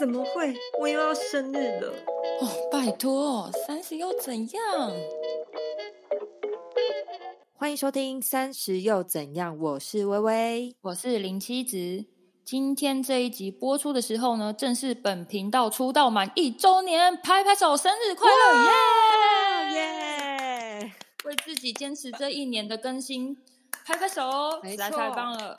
[0.00, 0.54] 怎么会？
[0.80, 1.92] 我又要生日了！
[2.40, 4.90] 哦，拜托，三十又怎样？
[7.52, 12.06] 欢迎收听《三十又怎样》，我是微微，我是林七子。
[12.46, 18.64] 今天这一集播出的时候呢，正是本频道出道满一周年，拍拍手，生日快乐！
[19.74, 19.80] 耶
[20.80, 20.92] 耶！
[21.26, 23.36] 为自己坚持这一年的更新，
[23.84, 24.22] 拍拍手，
[24.64, 25.54] 实在太棒了。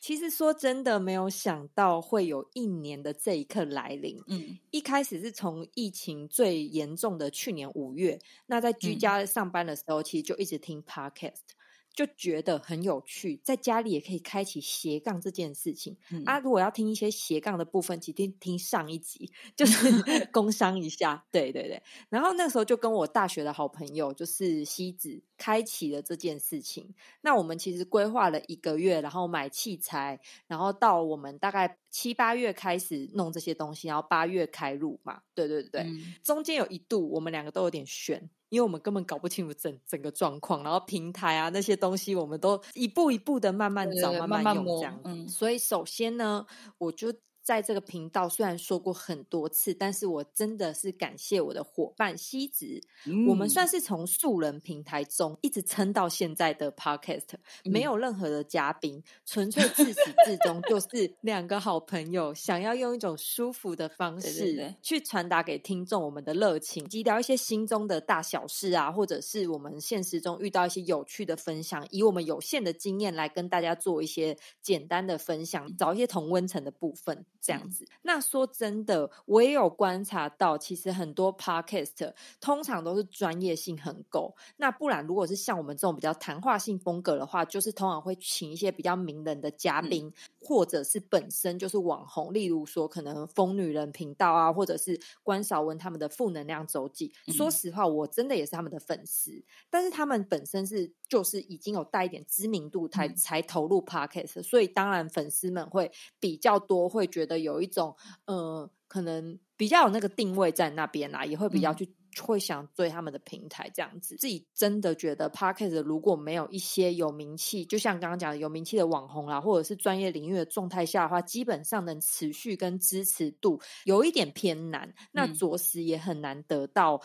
[0.00, 4.18] 其实说真的，没有想到会有一年的这一刻来临。
[4.28, 11.59] 嗯，一开始是从疫情最严重的去年五月，那在居家上班的时候，其实就一直听 podcast。
[12.00, 16.38] 就觉得很有趣，在家里也可以开启斜杠这件事情啊！
[16.38, 19.90] 如果要听一些斜杠的部分，请听听上一集，就是
[20.32, 21.22] 工商一下。
[21.30, 26.94] 对对对，然后那时候就跟我大学的好朋友，就是西子，开启了这件事情。
[27.20, 35.20] 那我们其实规划了一个月，然后买器材，然后到我们大概七八月开始弄这些东西，然后八月开录嘛。
[35.34, 35.86] 对对对对，
[36.22, 38.30] 中间有一度我们两个都有点悬。
[38.50, 45.00] 因为我们根本搞不清楚整整个状况，然后平台啊那些东西，我们都一步一步的慢慢找、慢慢用这样。
[45.04, 46.44] 嗯，所以首先呢，
[46.76, 47.10] 我就。
[47.42, 52.80] 在这个频道虽然说过很多次，但是我真的是感谢我的伙伴西子。
[53.26, 77.24] 我们算是从素人平台中一直撑到现在的 Podcast，没有任何的嘉宾，纯粹自始至终就 是两个好朋友，想要用一种舒服的方式去传达给听众我们的热情，及聊一些心中的大小事啊，或者是我们现实中遇到一些有趣的分享，以我们有限的经验来跟大家做一些简单的分享，找一些同温层的部分。
[77.40, 84.36] 这样子，那说真的，我也有观察到，其实很多 podcast 通常都是专业性很够。
[84.58, 97.10] 那不然，如果是像我们这种比较谈话性风格的话，就是通常会请一些比较名人的嘉宾，或者是本身就是网红，例如说可能疯女人频道啊，或者是关少文他们的负能量周记。
[97.28, 107.29] 说实话，我真的也是他们的粉丝，但是他们本身是就是已经有带一点知名度才才投入 podcast，所以当然粉丝们会比较多，会觉得。
[107.30, 107.94] 的有一种
[108.26, 111.88] 呃，可能比较有那个定位在那边啦，也会比较去
[112.20, 114.16] 会想追他们的平台这样子。
[114.16, 127.00] 自己真的觉得 p a r k e t 如果没有一些有名气，就像刚刚讲的有名气的网红啦，或者是专业领域的状态下的话，基本上能持续跟支持度有一点偏难，那着实也很难得到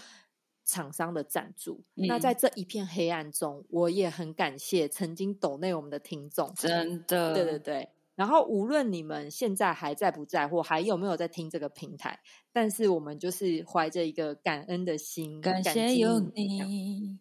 [0.66, 1.84] 厂商的赞助。
[1.94, 7.90] 那在这一片黑暗中，我也很感谢曾经抖内我们的听众，真的，对对对。
[8.16, 12.20] 然后，无论你们现在还在不在，或还有没有在听这个平台，
[12.54, 17.15] 但是我们就是怀着一个感恩的心，感谢有你。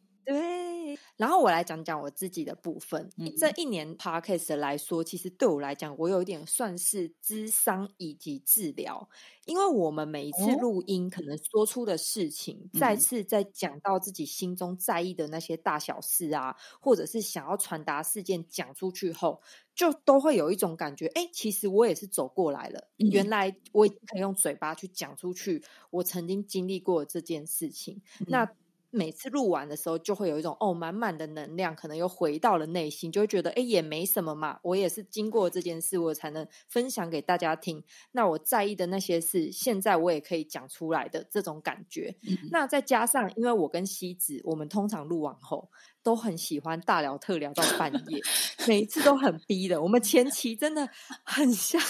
[1.17, 3.11] 对，然后我来讲讲我自己的部分。
[3.39, 9.09] 这一年 podcast 来说，其实对我来讲，我有一点算是智商以及治疗，
[9.47, 19.41] 因为我们每一次录音，可能说出的事情，再次在讲到自己心中在意的那些大小事啊，或者是想要传达事件讲出去后，
[19.75, 28.49] 就都会有一种感觉，哎，其实我也是走过来了，原来我可以用嘴巴去讲出去，我曾经经历过这件事情，那。
[28.95, 34.59] 每次录完的时候，就会有一种哦，满满的能量，可能又回到了内心，就会觉得哎，也没什么嘛。
[34.63, 37.83] 我也是经过这件事，我才能分享给大家听。
[38.13, 42.15] 那我在意的那些事，现在我也可以讲出来的这种感觉。
[42.51, 45.69] 那再加上，因为我跟西子，我们通常录完后
[46.03, 48.21] 都很喜欢大聊特聊到半夜，
[48.69, 49.83] 每一次都很逼的。
[49.83, 50.89] 我们前期真的
[51.25, 51.81] 很像，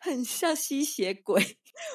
[0.00, 1.42] 很像吸血鬼。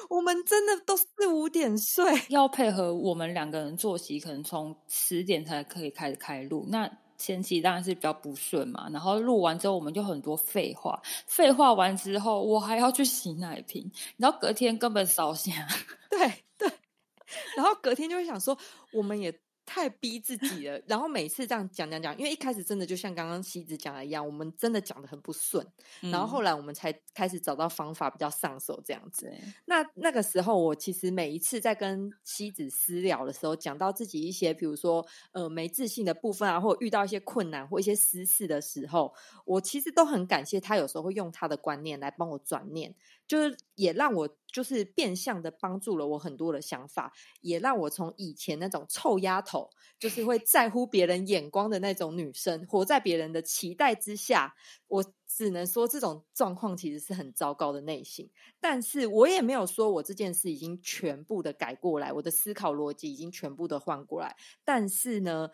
[0.08, 6.66] 我们真的都四五点睡，要配合我们两个人作息，可能从十点才可以开始开录。
[6.68, 15.54] 那前期当然是比较不顺嘛，然后录完之后，我们就很多废话，废话完之后，我还要去洗奶瓶，然后隔天根本烧香。
[16.10, 16.70] 对对，
[17.56, 18.56] 然后隔天就会想说，
[18.92, 19.32] 我们也。
[19.72, 25.64] 太逼自己了，然后每次这样讲讲讲，因为一开始真的就像刚刚西子讲的一样，我们真的讲的很不顺，
[26.00, 29.32] 然后后来我们才开始找到方法比较上手这样子。
[29.66, 39.14] 那那个时候，我其实每一次在跟西子私聊的时候，讲到自己一些，比如说呃没自信的部分啊，或者遇到一些困难或一些私事的时候，
[39.44, 42.92] 我其实都很感谢他，有时候会用他的观念来帮我转念。
[43.30, 47.12] 就是也让我就是变相的帮助了我很多的想法，
[47.42, 54.56] 也让我从以前那种臭丫头，就是会在乎别人眼光的那种女生，活在别人的期待之下。
[54.88, 58.28] 我只能说这种状况其实是很糟糕的内心，
[58.58, 64.36] 但是我也没有说我这件事已经全部的改过来，我的思考逻辑已经全部的换过来。
[64.64, 65.50] 但是呢，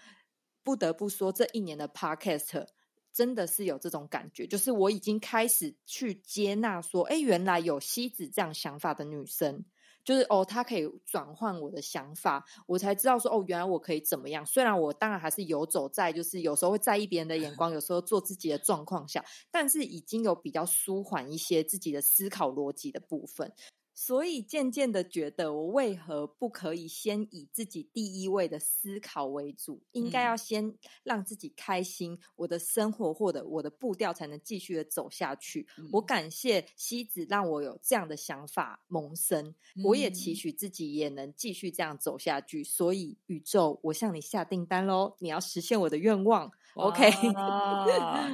[0.65, 2.69] 不得不说这一年的 Podcast。
[3.17, 9.65] 真的是有这种感觉，就是我已经开始去接纳说，哎，原来有西子这样想法的女生。
[10.05, 14.45] 就是哦，她可以转换我的想法，我才知道说哦，原来我可以怎么样。
[14.45, 23.51] 虽然我当然还是游走在，就是有时候会在意别人的眼光，有时候做自己的状况下，但是已经有比较舒缓一些自己的思考逻辑的部分。
[23.99, 29.83] 所以渐渐的觉得，我为何不可以先以自己第一位的思考为主？
[29.93, 35.67] 应该要先让自己开心，我的生活或者我的步调才能继续的走下去。
[35.93, 42.63] 我感谢西子让我有这样的想法萌生，我也期许自己也能继续这样走下去。
[42.63, 45.17] 所以宇宙，我向你下订单喽！
[45.21, 46.53] 你要实现我的愿望。
[46.75, 47.11] OK，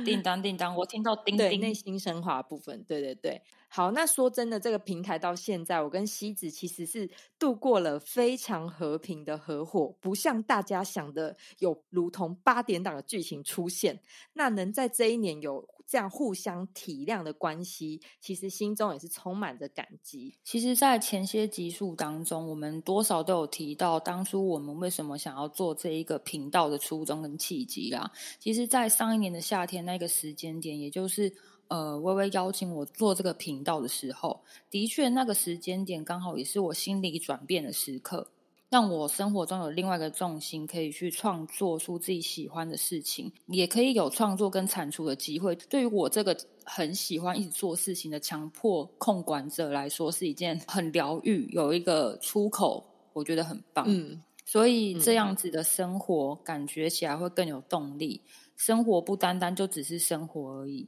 [0.05, 3.41] 订单订单，我听到 叮叮，内心升华部分，对对对。
[3.75, 7.09] 好，那说真的，这个平台到现在，我跟西子其实是
[7.39, 13.99] 度过了非常和平的合伙，不像大家想的有如同八点档的剧情出现。
[14.35, 20.35] 那能在这一年有这样互相体谅的关系，其实心中也是充满着感激。
[20.45, 28.13] 其实，在前些集数当中，我们多少都有提到当初我们为什么想要做这一个频道的初衷跟契机啦。
[28.39, 31.35] 其实，在上一年的夏天那个时间点，也就是。
[31.73, 34.39] 呃，微微邀请我做这个频道的时候，
[34.69, 38.29] 的确那个时间点刚好也是我心理转变的时刻，
[38.69, 45.57] 让我生活中有另外一个重心，可以去创作出自己喜欢的事情，也可以有创作跟产出的机会。
[45.57, 46.37] 对于我这个
[46.67, 52.85] 很喜欢一直做事情的强迫控管者来说，是一件很疗愈，有一个出口，
[53.15, 53.87] 我觉得很棒。
[53.89, 58.21] 嗯，所以这样子的生活感觉起来会更有动力。
[58.59, 60.87] 生活不单单就只是生活而已。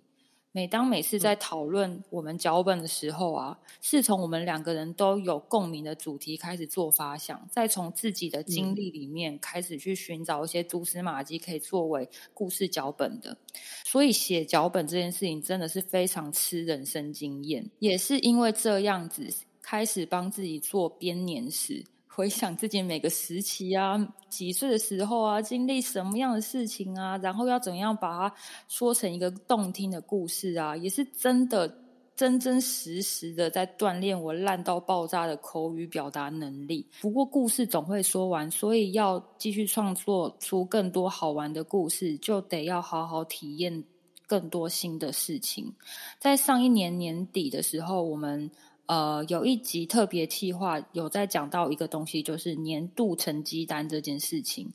[0.56, 13.36] 每当每次在讨论我们脚本的时候啊，是从我们两个人都有共鸣的主题开始做发想，再从自己的经历里面开始去寻找一些蛛丝马迹，可以作为故事脚本的。
[13.84, 19.26] 所以写脚本这件事情真的是非常吃人生经验，也是因为这样子
[19.60, 21.84] 开始帮自己做编年史。
[22.14, 28.36] 回想自己每个时期啊，几岁的时候啊，经历什么样的事情啊，然后要怎样把它
[28.68, 31.76] 说成一个动听的故事啊，也是真的
[32.14, 36.86] 真真实实的在锻炼我烂到爆炸的口语表达能力。
[37.00, 43.82] 不过故事总会说完，所以要继续创作出更多好玩的故事，就得要好好体验
[44.28, 45.74] 更多新的事情。
[46.20, 48.48] 在上一年年底的时候，我们。
[48.86, 54.72] 呃，有一集特别企划有在讲到一个东西，就是年度成绩单这件事情。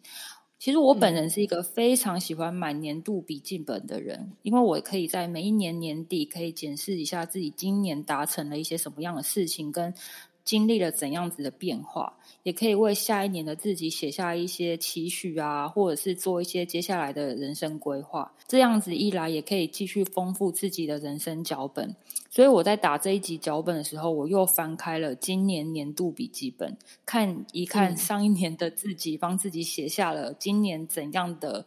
[0.58, 9.94] 其实我本人是一个非常喜欢买年度笔记本的人，因为我可以在每一年年底可以检视一下自己今年达成了一些什么样的事情，跟
[10.44, 12.18] 经历了怎样子的变化。
[12.44, 18.32] 也可以为下一年的自己写下一些期许啊，或者是做一些接下来的人生规划。
[18.48, 21.94] 这样子一来，也可以继续丰富自己的人生脚本。
[22.30, 26.76] 所以我在打这一集脚本的时候，我又翻开了今年年度笔记本，
[27.06, 31.66] 看一看上一年的自己，帮自己写下了今年怎样的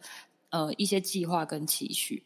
[0.49, 2.23] 呃一些计划跟期许。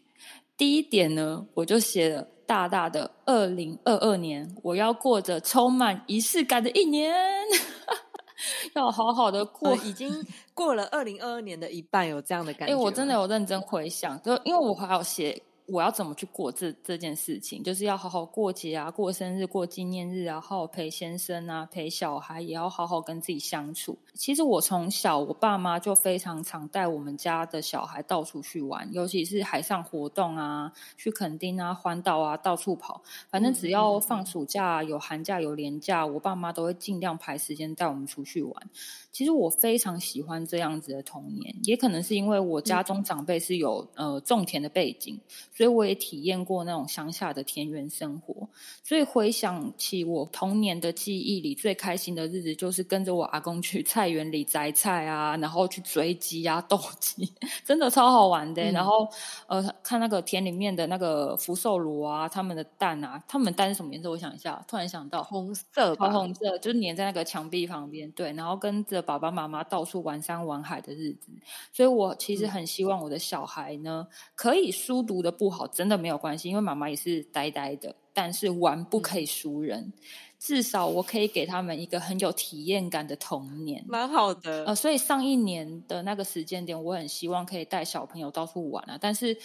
[0.56, 7.14] 第一点呢，我就写了大大的二零二二年，我要过着充满仪式感的一年。
[8.74, 12.74] 要好好的过，已经过了二零二二年的一半，有这样的感觉。
[12.74, 15.44] 哎，我真的有认真回想，就因为我还有写。
[15.68, 17.62] 我要怎么去过这这件事情？
[17.62, 23.98] 就是要好好过节啊，过生日、过纪念日啊，好好陪先生啊，陪小孩，也要好好跟自己相处。
[24.14, 33.04] 其实我从小，我爸妈就非常常带我们家的小孩到处去玩，尤其是海上活动啊，去垦丁啊、环岛啊，到处跑。
[33.30, 38.70] 反正只要放暑假、有寒假、有年假，我爸妈都会尽量排时间带我们出去玩。
[39.12, 45.20] 其实我非常喜欢这样子的童年，也可能是因为我家中长辈是有呃种田的背景。
[45.58, 48.48] 所以我也体验过那种乡下的田园生活，
[48.84, 57.34] 所以回想起我童年的记忆里最开心的日子，就是跟着我阿公去菜园里摘菜啊，然后去追鸡啊、斗鸡，
[57.66, 58.62] 真的超好玩的。
[58.72, 59.08] 然后
[59.48, 64.12] 呃，看那个田里面的那个福寿螺啊，他们的蛋啊，他们蛋是什么颜色？
[64.12, 68.12] 我想一下，突然想到红色，桃红色，就是粘在那个墙壁旁边。
[68.12, 71.32] 对，然后跟着爸爸妈妈到处玩山玩海的日子。
[71.74, 75.47] 所以我其实很希望我的小孩呢，可以书读的不。
[75.48, 77.96] 不好，真的没有关系，因为妈妈也是呆呆的。
[78.12, 79.94] 但是玩不可以输人，
[80.38, 84.66] 至少我可以给他们一个很有体验感的童年，蛮好的。
[84.66, 88.98] 呃，所以上一年的那个时间点，我很希望可以带小朋友到处玩啊。
[89.00, 89.38] 但是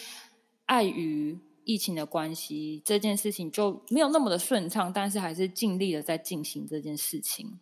[0.66, 4.92] 碍于疫情的关系，这件事情就没有那么的顺畅。
[4.92, 7.56] 但是还是尽力的在进行这件事情。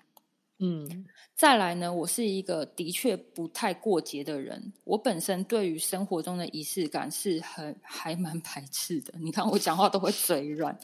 [0.60, 4.72] 嗯，再来呢，我是一个的确不太过节的人。
[4.84, 9.14] 我本身对于生活中的仪式感是很还蛮排斥的。
[9.18, 10.78] 你看我讲话都会嘴软，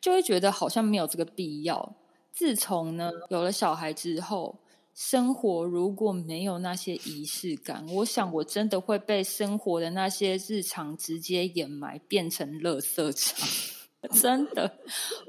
[0.00, 1.96] 就会觉得好像没有这个必要。
[2.30, 4.58] 自从呢有了小孩之后。
[4.94, 13.71] 生活如果没有那些仪式感，我想我真的会被生活的那些日常直接掩埋，变成垃圾场。
[14.20, 14.78] 真的。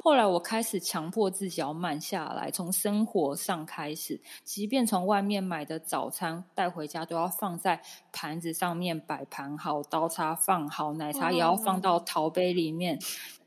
[0.03, 12.99] 后来我开始强迫自己要慢下来，从生活上开始，即便从外面买的早餐带回家，都要放在盘子上面摆盘好，刀叉放好，奶茶也要放到陶杯里面。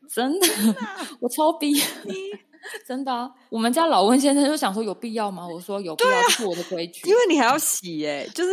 [0.08, 0.46] 真的，
[1.20, 1.74] 我超逼。
[2.86, 5.46] 真的，我们家老温先生就想说有必要吗？
[5.46, 7.08] 我说有必要，是我的规矩。
[7.08, 8.52] 因为你还要洗耶，就是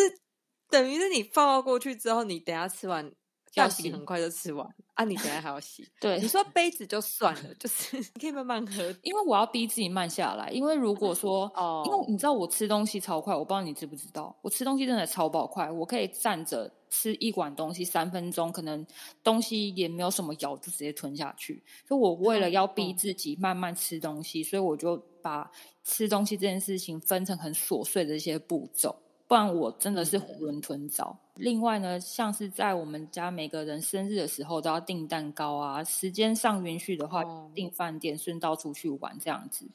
[0.70, 3.12] 等于是你放到过去之后，你等下吃完
[3.56, 4.68] 要洗，很快就吃完。
[4.94, 5.88] 啊，你等下还要洗？
[6.00, 10.50] 对，你说杯子就算了，就是你可以慢慢喝，因为我要逼自己慢下来。
[10.52, 18.86] 因为如果说， 哦，因为你知道我吃东西超快，我不知道你知不知道，我吃东西真的超爆快，我可以站着吃一碗东西三分钟，可能
[19.24, 21.64] 东西也没有什么咬，就直接吞下去。
[21.88, 25.50] 所以我为了要逼自己慢慢吃东西，所以我就把
[25.84, 28.96] 吃东西这件事情分成很琐碎的一些步骤。
[29.28, 31.18] 不然我真的是囫囵吞枣。
[31.36, 37.24] 另外呢，像是在我们家每个人生日的时候都要订蛋糕啊，时间上允许的话
[37.56, 39.66] 订饭店，顺道出去玩这样子。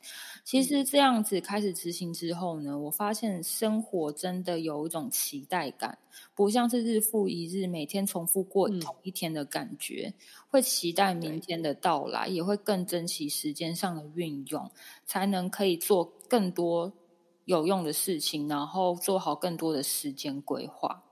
[0.45, 5.99] 其实这样子开始执行之后呢，我发现生活真的有一种期待感，
[6.37, 10.15] 不像是日复一日每天重复过同一天的感觉，
[10.49, 14.71] 会期待明天的到来，也会更珍惜时间上的运用，
[15.05, 16.93] 才能可以做更多。
[17.49, 21.03] 有用的事情，然后做好更多的时间规划。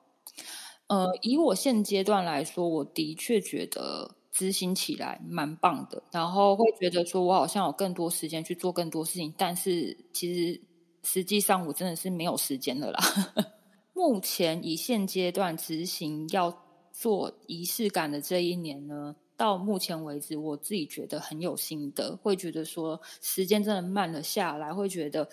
[0.87, 10.61] 呃，以我现阶段来说，我的确觉得执行起来蛮棒的，然后会觉得说我好像有更多时间去做更多事情，但是其实
[11.03, 13.01] 实际上我真的是没有时间了啦。
[13.95, 16.55] 目前以现阶段执行要
[16.93, 25.27] 做仪式感的这一年呢，到目前为止，我自己觉得很有心得，会觉得说时间真的慢了下来，会觉得。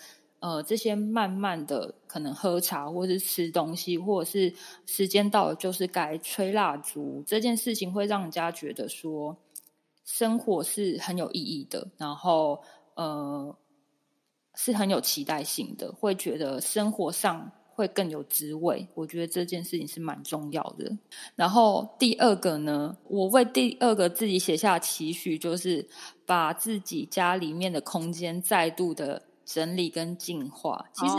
[0.44, 4.52] 呃，这些慢慢的可能喝茶，或是吃东西，或者是
[4.84, 9.38] 时间到了就是该吹蜡烛，这件事情会让人家觉得说
[10.04, 13.56] 生活是很有意义的，然后呃
[14.54, 18.86] 是很有期待性的，会觉得生活上会更有滋味。
[18.92, 20.94] 我觉得这件事情是蛮重要的。
[21.36, 25.88] 然后第二个呢，我为第二个自己写下期许，就是
[26.26, 29.22] 把自己家里面的空间再度的。
[29.44, 31.14] 整理跟净化，其实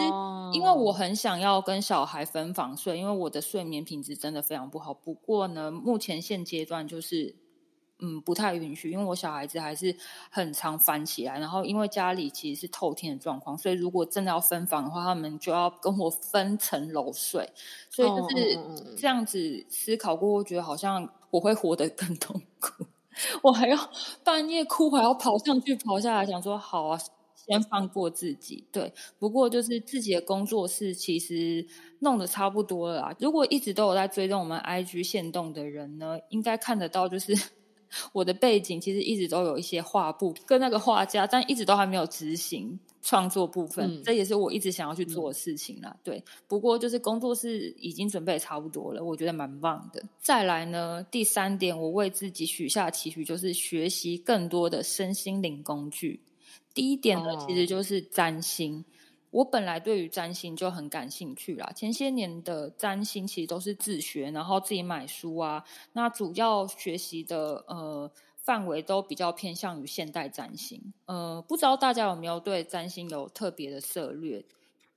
[0.51, 4.93] 因为我很想要跟小孩分房睡，因为我的睡眠品质真的非常不好。
[4.93, 7.35] 不过呢，目前现阶段就是
[7.99, 9.95] 嗯不太允许，因为我小孩子还是
[10.31, 11.39] 很常翻起来。
[11.39, 17.47] 然后因为家里其实是透天的状况，所以如果真的要分房的话，他们就要跟我分层楼睡。
[17.89, 18.59] 所以就是
[18.97, 22.85] 这样子思考过，我觉得好像我会活得更痛苦。
[23.43, 23.77] 我还要
[24.23, 26.99] 半夜哭，还要跑上去跑下来，想说好啊。
[27.47, 28.91] 先放过自己，对。
[29.19, 31.65] 不过就是自己的工作室其实
[31.99, 33.15] 弄得差不多了啦。
[33.19, 37.33] 如果一直都有在追踪我们 IG 线动的人呢，应该看得到，就是
[38.11, 44.01] 我的背景其实一直都有一些画布跟那个画家，但一直都还没有执行创作部分。
[44.03, 45.95] 这也是我一直想要去做的事情啦。
[46.03, 46.21] 对。
[46.47, 50.03] 不过就是工作室已经准备差不多了，我觉得蛮棒的。
[50.19, 56.19] 再来呢，第三点，我为自己许下期许就是学习更多的身心灵工具。
[56.75, 58.85] 第一点呢，其实就是占星。
[59.31, 61.71] 我本来对于占星就很感兴趣啦。
[61.75, 65.65] 前些年的占星其实都是自学，然后自己买书啊。
[65.93, 70.93] 那主要学习的呃范围都比较偏向于现代占星。
[71.05, 74.45] 呃，不知道大家有没有对占星有特别的涉略？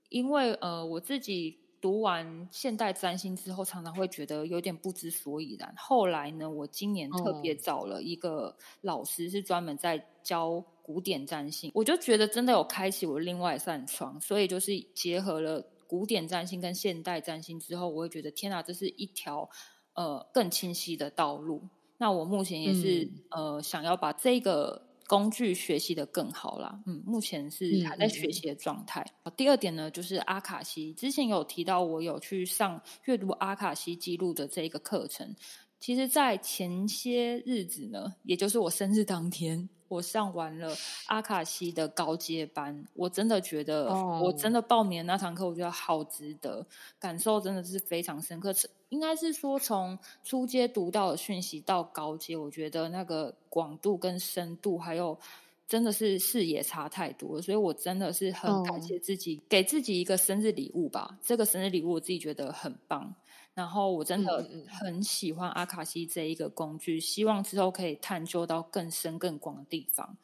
[0.09, 5.75] 因为呃我自己读完现代占星之后，常常会觉得有点不知所以然。
[5.77, 10.65] 后来呢，我今年特别找了一个老师，是专门在教。
[10.89, 19.51] 古典占星，我就觉得真的有开启我另外一扇窗，所以就是结合了古典占星跟现代占星之后，我会觉得天哪，这是一条
[19.93, 21.61] 呃更清晰的道路。
[21.99, 26.81] 那我目前也是呃想要把这个工具学习的更好啦。
[26.87, 29.05] 嗯，目前是还在学习的状态。
[29.37, 35.35] 第二点呢，就是阿卡西，之前有提到我有去上阅读阿卡西记录的这一个课程，
[35.81, 39.69] 其实，在前些日子呢，也就是我生日当天。
[39.89, 40.75] 我上完了
[41.07, 43.87] 阿卡西的高阶班，我真的觉得，
[44.21, 46.65] 我真的报名那堂课，我觉得好值得，
[46.99, 48.55] 感受真的是非常深刻。
[48.91, 55.19] 应该是说，从初阶读到的讯息到高阶，我觉得那个广度跟深度，还有
[55.67, 61.19] 真的是视野差太多，所以我真的是很感谢自己，给自己一个生日礼物吧。
[61.23, 63.15] 这个生日礼物我自己觉得很棒，
[63.59, 70.17] 然后我真的很喜欢阿卡西这一个工具，希望之后可以探究到更深更广的地方。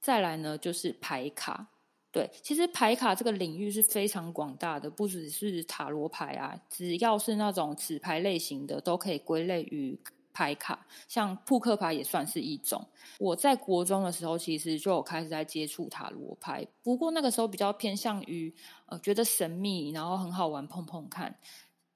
[0.00, 1.68] 再来呢，就是牌卡。
[2.10, 10.00] 对，其实牌卡这个领域是非常广大的，不只是塔罗牌啊，只要是那种纸牌类型的，都可以归类于。
[10.30, 12.86] 牌卡像扑克牌也算是一种。
[13.18, 18.54] 我在国中的时候，其实就有开始在接触塔罗牌，不过那个时候比较偏向于
[18.86, 21.34] 呃觉得神秘，然后很好玩，碰碰看。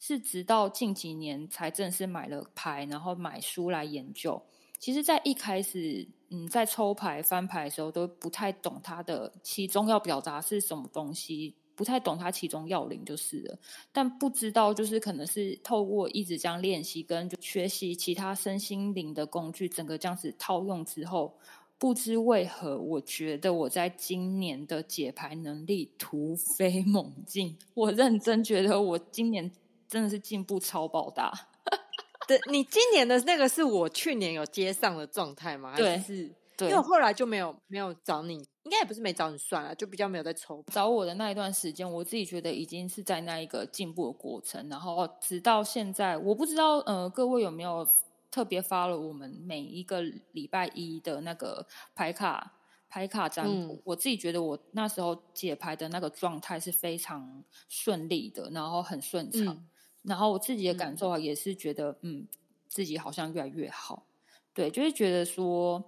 [0.02, 4.42] 是直到近几年才正式买了牌，然后买书来研究。
[4.80, 11.54] 其实，在一开始，嗯，在抽牌翻牌的时候，都不太懂它的其中要表达是什么东西。
[11.74, 13.58] 不太懂它其中要领就是了，
[13.92, 21.34] 但不知道就是可能是透过一直这样练习跟学习其他身心灵的工具，整个这样子套用之后，
[21.78, 27.56] 不知为何，我觉得我在今年的解牌能力突飞猛进。
[27.74, 29.50] 我认真觉得我今年
[29.92, 31.30] 真的是进步超爆大。
[32.26, 35.76] 对，你今年的那个是我去年有接上的状态吗？
[35.76, 36.34] 对，是。
[36.60, 40.62] 因为我后来就没有没有找你，应该也不是没找你算了，就比较没有在抽。
[40.72, 47.88] 找我的那一段时间，我自己觉得已经是在那一个进步的过程，然后直到现在，我不知道呃各位有没有
[48.30, 52.52] 特别发了我们每一个礼拜一的那个牌卡
[52.88, 53.82] 牌卡占卜。
[53.84, 59.66] 我自己觉得我那时候解牌的那个状态是非常顺利的，然后很顺畅，
[60.02, 62.26] 然后我自己的感受啊也是觉得嗯
[62.68, 64.06] 自己好像越来越好，
[64.52, 65.82] 对，就是觉得说。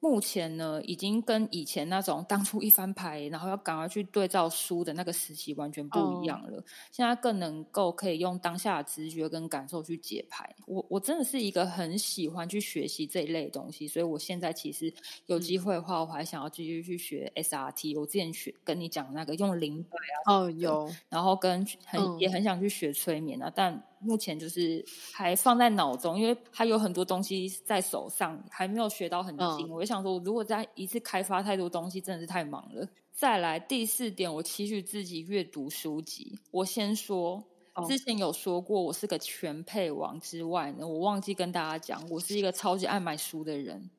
[0.00, 6.64] 目前呢，已经跟以前那种当初一翻牌，然后要赶快去对照书的那个时期完全不一样了。
[6.92, 10.54] 现在更能够可以用当下的直觉跟感受去解牌。
[10.66, 14.92] 我我真的是一个很喜欢去学习这一类东西，所以我现在其实
[15.26, 17.98] 有机会的话，我还想要继续去学 SRT。
[17.98, 23.82] 我之前学跟你讲那个用灵摆啊，哦有，然后跟很也很想去学催眠啊，但。
[24.00, 29.68] 目前就是还放在脑中，因为还有很多东西在手上，还没有学到很精。
[29.70, 32.88] 我就想说，如果再一次开发太多东西，真的是太忙了。
[33.12, 36.38] 再来第四点，我期许自己阅读书籍。
[36.52, 37.42] 我先说，
[37.88, 43.90] 之前有说过我是个全配王之外呢，我忘记跟大家讲，我是一个超级爱买书的人。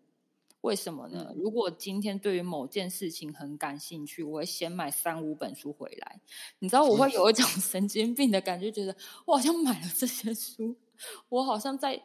[0.61, 1.33] 为什么呢？
[1.35, 6.19] 如果今天对于某件事情很感兴趣，我会先买三五本书回来。
[6.59, 8.95] 你知道，我会有一种 神经病的感觉，觉得
[9.25, 10.75] 我好像买了这些书，
[11.29, 12.03] 我好像在。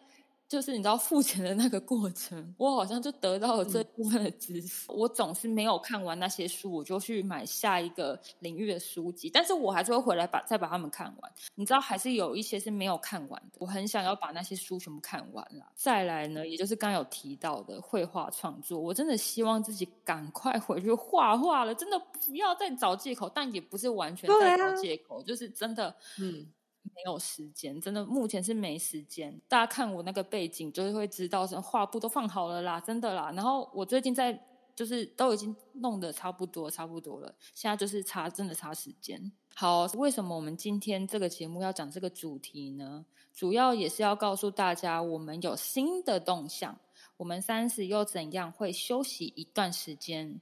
[0.54, 4.84] 就是你知道付钱的那个过程，我好像就得到了这部分的知识。
[4.88, 11.32] 我总是没有看完那些书，我就去买下一个领域的书籍，但是我还是会回来把再把它们看完。
[11.56, 13.58] 你知道，还是有一些是没有看完的。
[13.58, 15.72] 我很想要把那些书全部看完了。
[15.74, 26.46] 再来呢，也就是刚有提到的绘画创作，我真的希望自己赶快回去画画了，真的不要再找借口，但也不是完全在找借口，就是真的，嗯。
[26.94, 29.40] 没有时间，真的目前是没时间。
[29.48, 33.33] 大家看我那个背景，就是会知道，什么画布都放好了啦，真的啦。
[33.35, 34.38] 然后我最近在，
[34.74, 37.35] 就是都已经弄得差不多，差不多了。
[37.54, 39.33] 现在就是差，真的差时间。
[39.54, 43.04] 好，为什么我们今天这个节目要讲这个主题呢？
[43.33, 46.78] 主要也是要告诉大家，我们有新的动向。
[47.16, 48.50] 我们三十又怎样？
[48.50, 50.40] 会休息一段时间。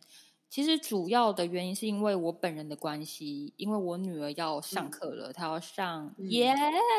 [0.52, 6.52] 其实主要的原因是因为我本人的关系，因为我女儿要上课了，她要上耶，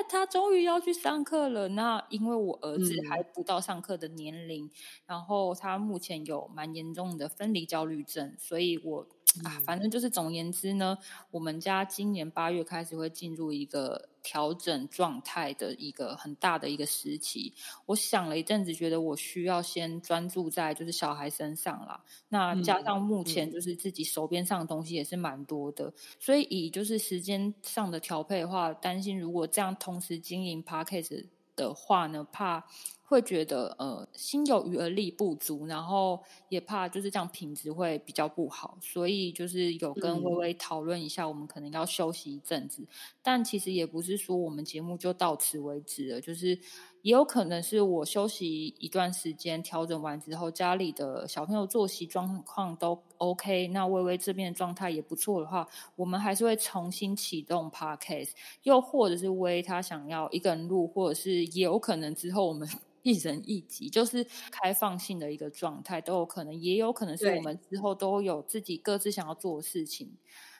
[0.09, 1.67] 她终于要去上课了。
[1.67, 4.71] 那因为我儿子还不到上课的年龄，
[5.05, 9.07] 然后他目前有蛮严重的分离焦虑症，所以我。
[9.43, 10.97] 啊，反正就是总言之呢，
[11.31, 17.53] 我们家今年八月开始会进入一个调整状态的一个很大的一个时期。
[17.85, 21.99] 我想了一阵子，觉得我需要先专注在就是小孩身上啦。
[22.29, 32.65] 那加上目前就是自己手边上的东西也是蛮多的，所以以就是时间上的调配的话，担心如果这样同时经营 p a c k a g e 的话呢，怕。
[33.05, 42.87] 会觉得呃心有余而力不足，然后也怕就是这样品质会比较不好，所以就是有跟微微讨论一下，我们可能要休息一阵子。
[43.21, 46.57] 但其实也不是说我们节目就到此为止了，就是
[47.03, 58.31] 也有可能是我休息一段时间，调整完之后，家里的小朋友作息状况都 OK，那微微这边的状态也不错的话，我们还是会重新启动 Podcast，
[58.63, 62.67] 又或者是微他想要一个人录，或者是也有可能之后我们。
[63.03, 70.09] 一人一集，就是开放性的一个状态，都有可能，也有可能是我们之后都有自己各自想要做的事情，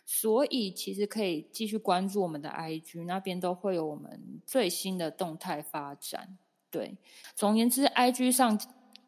[0.05, 6.37] 所以其实可以继续关注我们的 IG 那边，都会有我们最新的动态发展。
[6.69, 6.97] 对，
[7.35, 8.59] 总而言之，IG 上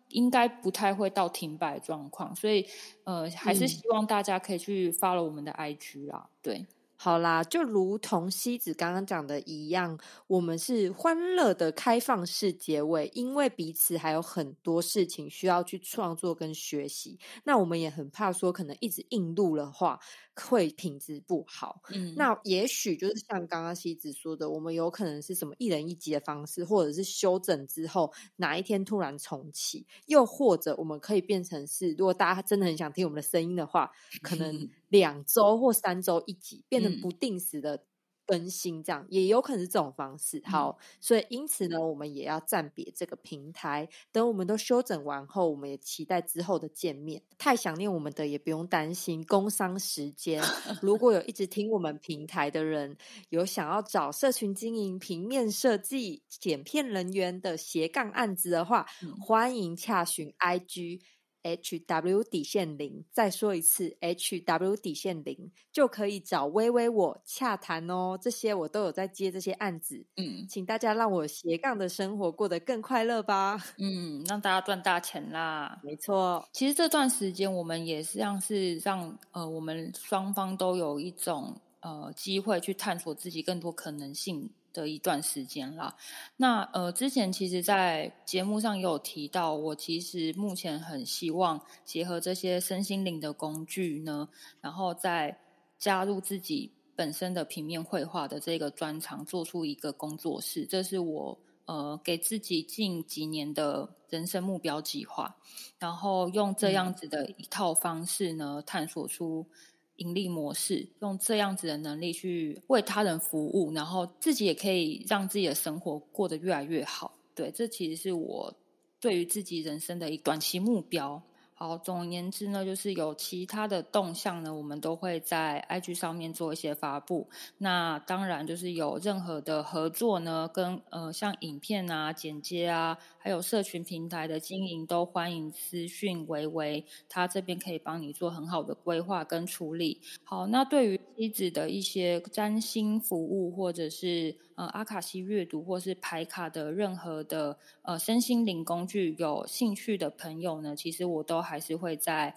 [0.09, 2.65] 应该不太会到停摆状况，所以
[3.03, 6.65] 呃，还是希望大家可以去 follow 我们的 IG 啊，对。
[7.05, 17.19] 好啦，就如同西子刚刚讲的一样，我们是欢乐的开放式结尾，因为彼此还有很多事情需要去创作跟学习。
[17.43, 19.99] 那我们也很怕说，可能一直硬录的话。
[20.37, 33.89] 会品质不好，嗯，那也许就是像刚刚西子说的，我们有可能是什么一人一集的方式，或者是修整之后哪一天突然重启，又或者我们可以变成是，如果大家真的很想听我们的声音的话，
[34.21, 37.85] 可能 两周或三周一集，变成不定时的。
[38.27, 43.87] 更新这样也有可能是这种方式，好，所以因此呢，我们也要暂别这个平台。
[44.11, 47.21] 等我们都休整完后，我们也期待之后的见面。
[47.37, 50.41] 太想念我们的也不用担心，工商时间。
[50.81, 52.97] 如果有一直听我们平台的人，
[53.29, 58.87] 有想要找社群经营、平面设计、剪片人员的斜杠案子的话，
[59.21, 61.01] 欢迎洽询 IG。
[61.45, 68.17] H W 底线零，再说一次，H W 底线零就可以找微微我洽谈哦。
[68.19, 73.63] 这些我都有在接这些案子，嗯，请大家让我斜杠的生活过得更快乐吧。
[73.77, 75.79] 嗯，让大家赚大钱啦。
[75.83, 84.49] 没错，其实这段时间我们也是像是让呃我们双方都有一种呃机会去探索自己更多可能性。
[84.75, 85.95] 的一段时间啦。
[86.35, 94.27] 那呃，之前其实，在节目上也有提到，我其实目前很希望结合这些身心灵的工具呢，
[94.59, 95.39] 然后再
[95.79, 100.65] 加入自己本身的平面绘画的这个专长，做出一个工作室。
[100.65, 105.35] 这是我呃给自己近几年的人生目标计划，
[105.79, 109.47] 然后用这样子的一套方式呢，探索出。
[109.97, 117.13] 盈利模式，用这样子的能力去为他人服务，然后自己也可以让自己的生活过得越来越好。
[117.33, 118.53] 对，这其实是我
[118.99, 121.21] 对于自己人生的一短期目标。
[121.57, 127.29] 好，总而言之呢，就是有其他的动向呢，我们都会在 IG 上面做一些发布。
[127.59, 139.99] 那当然，就是有任何的合作呢，跟呃像影片啊、剪接啊，还有社群平台的经营，都欢迎私讯维维，他这边可以帮你做很好的规划跟处理。
[140.23, 151.41] 好，那对于妻子的一些占星服务，或者是呃阿卡西阅读，或是牌卡的任何的呃身心灵工具，有兴趣的朋友呢，其实我都。
[151.41, 152.35] 还是会在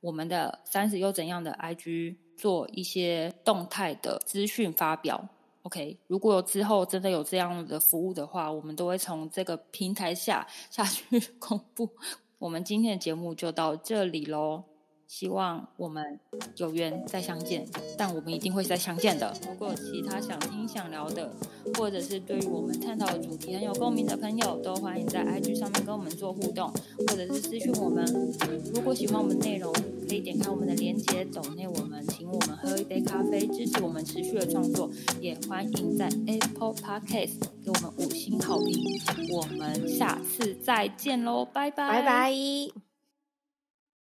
[0.00, 5.28] 我们的三十又怎样的 IG 做一些动态的资讯发表。
[5.62, 11.88] OK，如果之后真的有这样的服务的话，我们都会从这个平台下下去 公布。
[12.38, 14.64] 我们今天的节目就到这里喽。
[15.08, 16.18] 希望我们
[16.56, 19.30] 有缘再相见，但我们一定会再相见的。
[19.46, 21.30] 如果其他想听、想聊的，
[21.74, 28.02] 或者是对于我们探讨的主题很有共鸣的朋友，都欢迎在 IG 上面跟我们做互动，或者是私讯我们。
[28.74, 29.70] 如果喜欢我们内容，
[30.08, 31.91] 可以点开我们的链接，走内我们，
[32.32, 34.90] 我们喝一杯咖啡，支持我们持续的创作。
[35.20, 39.00] 也欢迎在 Apple Podcast 给我们五星好评。
[39.30, 42.81] 我们下次再见喽，拜拜，拜拜。